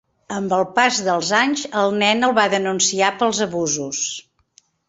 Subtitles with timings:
[0.35, 4.05] Amb el pas dels anys, el nen el va denunciar pels abusos.